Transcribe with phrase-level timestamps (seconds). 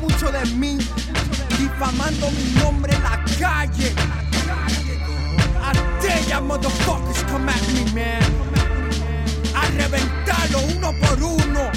[0.00, 0.78] mucho de mí,
[1.58, 3.94] difamando mi nombre en la calle.
[5.60, 8.32] I dare ya motherfuckers come at me, man.
[9.54, 11.70] A reventarlo uno por uno.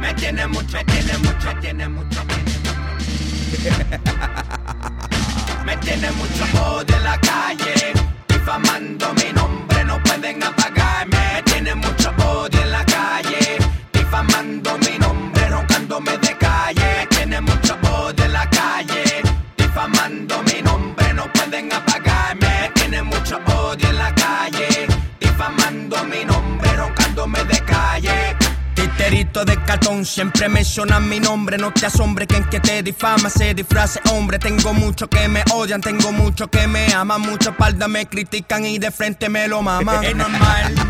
[0.00, 2.66] Me tiene mucho, tiene mucho, tiene mucho, tiene mucho.
[5.64, 7.92] Me tiene mucho odio en la calle,
[23.66, 24.86] odio en la calle,
[25.20, 28.36] difamando mi nombre, roncándome de calle.
[28.74, 31.58] Titerito de cartón, siempre mencionan mi nombre.
[31.58, 34.38] No te asombre que en que te difama se disfrace hombre.
[34.38, 37.20] Tengo muchos que me odian, tengo muchos que me aman.
[37.22, 40.04] Mucha espalda me critican y de frente me lo maman.
[40.04, 40.85] Es normal.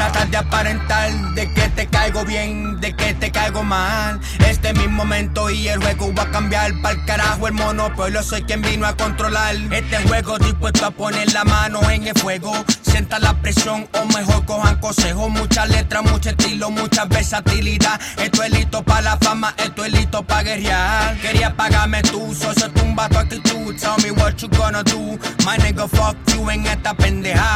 [0.00, 4.18] Tratar de aparentar de que te caigo bien, de que te caigo mal.
[4.48, 6.72] Este es mi momento y el juego va a cambiar.
[6.80, 9.54] Pa'l carajo el monopolio, soy quien vino a controlar.
[9.54, 12.50] Este juego dispuesto a poner la mano en el fuego.
[12.80, 15.28] Sienta la presión o mejor cojan consejos.
[15.28, 18.00] Muchas letras, mucho estilo, mucha versatilidad.
[18.16, 21.14] Esto es listo para la fama, esto es listo para guerrear.
[21.18, 23.76] Quería pagarme tú, socio tumba tu actitud.
[23.76, 25.18] Tell me what you gonna do.
[25.44, 27.49] My nigga, fuck you en esta pendeja.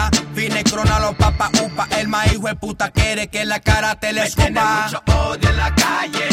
[2.45, 4.45] Hijo de puta quiere que la cara te le escupa.
[4.45, 6.24] Tiene mucho odio en la calle.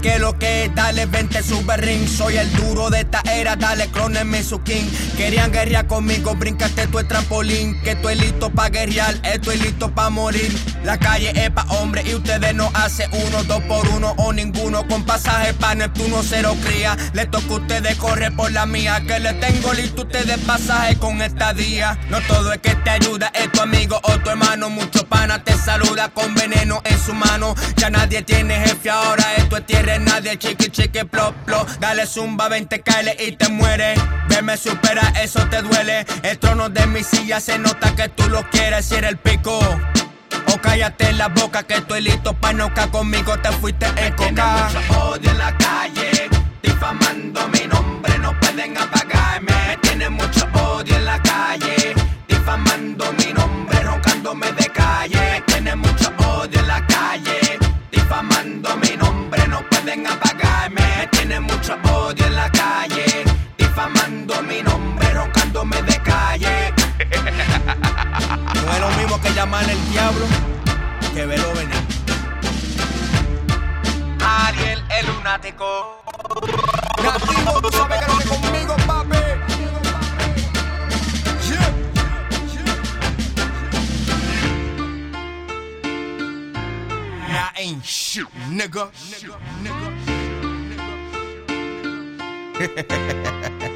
[0.00, 2.08] Que lo que es, dale, vente, sube ring.
[2.08, 4.84] Soy el duro de esta era, dale, clónenme su king.
[5.16, 7.80] Querían guerrear conmigo, brincaste tu trampolín.
[7.82, 10.52] Que estoy listo pa' guerrear, estoy listo pa' morir.
[10.84, 14.86] La calle es pa' hombre y ustedes no hacen uno, dos por uno o ninguno.
[14.88, 16.96] Con pasaje pa' Neptuno, cero cría.
[17.12, 19.02] Le toca a ustedes correr por la mía.
[19.06, 21.98] Que le tengo listo ustedes pasaje con esta día.
[22.08, 24.70] No todo es que te ayuda, es tu amigo o tu hermano.
[24.70, 26.34] Mucho pana te saluda con
[26.84, 27.54] en su mano.
[27.76, 30.36] Ya nadie tiene jefe ahora, esto es tierra, nadie.
[30.38, 31.68] Chiqui, chiqui, plop, plop.
[31.78, 33.94] Dale zumba, 20 caile y te muere.
[34.28, 36.06] Verme supera, eso te duele.
[36.22, 39.58] El trono de mi silla se nota que tú lo quieres, si eres el pico.
[40.52, 44.68] O cállate la boca que estoy listo pa' noca conmigo te fuiste en coca.
[44.72, 46.28] mucho odio en la calle,
[46.62, 48.09] difamando mi nombre,
[56.58, 57.58] en la calle,
[57.90, 58.39] difamando
[87.42, 88.26] I ain't nigga.
[88.50, 89.80] nigga, nigga, nigga,
[92.60, 93.66] nigga.